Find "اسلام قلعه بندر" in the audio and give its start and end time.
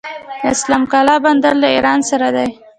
0.53-1.53